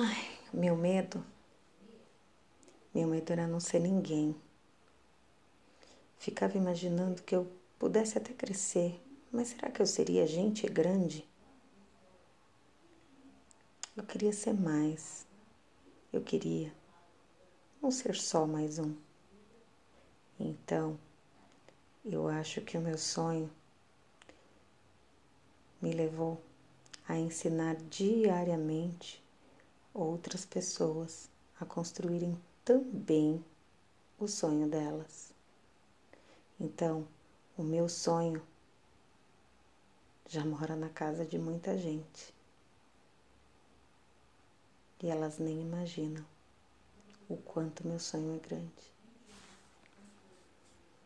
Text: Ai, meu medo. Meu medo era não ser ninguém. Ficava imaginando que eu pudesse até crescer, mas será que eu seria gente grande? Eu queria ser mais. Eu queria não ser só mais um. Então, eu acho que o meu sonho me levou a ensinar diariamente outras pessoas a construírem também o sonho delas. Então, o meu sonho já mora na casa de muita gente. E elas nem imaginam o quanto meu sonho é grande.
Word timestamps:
Ai, 0.00 0.38
meu 0.52 0.76
medo. 0.76 1.26
Meu 2.94 3.08
medo 3.08 3.32
era 3.32 3.48
não 3.48 3.58
ser 3.58 3.80
ninguém. 3.80 4.32
Ficava 6.20 6.56
imaginando 6.56 7.20
que 7.20 7.34
eu 7.34 7.50
pudesse 7.80 8.16
até 8.16 8.32
crescer, 8.32 9.02
mas 9.32 9.48
será 9.48 9.68
que 9.72 9.82
eu 9.82 9.86
seria 9.86 10.24
gente 10.24 10.68
grande? 10.68 11.28
Eu 13.96 14.04
queria 14.04 14.32
ser 14.32 14.54
mais. 14.54 15.26
Eu 16.12 16.22
queria 16.22 16.72
não 17.82 17.90
ser 17.90 18.14
só 18.14 18.46
mais 18.46 18.78
um. 18.78 18.94
Então, 20.38 20.96
eu 22.04 22.28
acho 22.28 22.60
que 22.60 22.78
o 22.78 22.80
meu 22.80 22.96
sonho 22.96 23.50
me 25.82 25.90
levou 25.92 26.40
a 27.08 27.16
ensinar 27.18 27.74
diariamente 27.90 29.26
outras 29.92 30.44
pessoas 30.44 31.30
a 31.60 31.64
construírem 31.64 32.38
também 32.64 33.44
o 34.18 34.28
sonho 34.28 34.68
delas. 34.68 35.32
Então, 36.60 37.06
o 37.56 37.62
meu 37.62 37.88
sonho 37.88 38.42
já 40.26 40.44
mora 40.44 40.76
na 40.76 40.88
casa 40.88 41.24
de 41.24 41.38
muita 41.38 41.76
gente. 41.78 42.34
E 45.02 45.08
elas 45.08 45.38
nem 45.38 45.60
imaginam 45.60 46.24
o 47.28 47.36
quanto 47.36 47.86
meu 47.86 47.98
sonho 47.98 48.34
é 48.34 48.38
grande. 48.38 48.97